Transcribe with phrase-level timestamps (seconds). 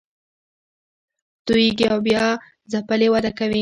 [1.45, 2.25] توییږي او بیا
[2.71, 3.59] ځپلې وده کوي